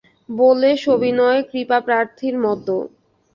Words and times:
বলে 0.31 0.71
সবিনয়ে 0.83 1.39
কৃপাপ্রার্থীর 1.51 2.35
মতো। 2.39 2.75